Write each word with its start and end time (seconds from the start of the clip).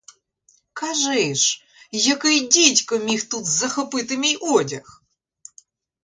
Кажи 0.73 1.35
ж, 1.35 1.63
який 1.91 2.47
дідько 2.47 2.97
міг 2.97 3.29
тут 3.29 3.45
захопити 3.45 4.17
мій 4.17 4.35
одяг?! 4.35 5.03